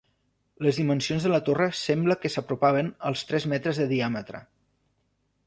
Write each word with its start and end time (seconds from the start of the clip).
Les 0.67 0.77
dimensions 0.79 1.27
de 1.27 1.31
la 1.33 1.39
torre 1.49 1.67
sembla 1.81 2.17
que 2.23 2.31
s'apropaven 2.37 2.91
als 3.11 3.23
tres 3.33 3.47
metres 3.53 3.83
de 3.83 3.87
diàmetre. 3.95 4.43